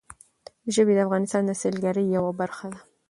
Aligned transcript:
ژبې 0.75 0.93
د 0.95 0.99
افغانستان 1.07 1.41
د 1.45 1.51
سیلګرۍ 1.61 2.05
یوه 2.17 2.31
برخه 2.41 2.65
ده. 2.73 2.79